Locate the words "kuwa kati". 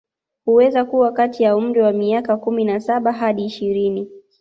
0.85-1.43